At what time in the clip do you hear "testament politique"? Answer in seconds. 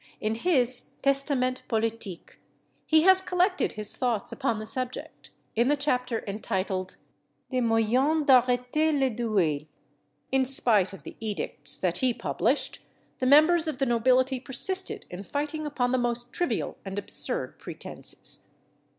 1.03-2.39